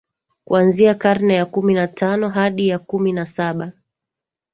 [0.45, 3.71] kuanzia karne ya kumi na tano hadi ya kumi na saba